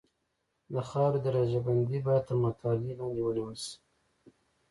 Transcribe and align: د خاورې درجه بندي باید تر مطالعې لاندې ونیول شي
د 0.73 0.75
خاورې 0.89 1.19
درجه 1.27 1.59
بندي 1.67 1.97
باید 2.05 2.23
تر 2.29 2.35
مطالعې 2.45 2.93
لاندې 2.99 3.21
ونیول 3.25 3.55
شي 3.63 3.73